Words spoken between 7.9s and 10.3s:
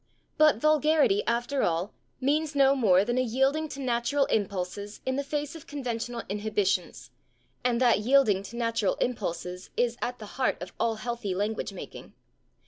yielding to natural impulses is at the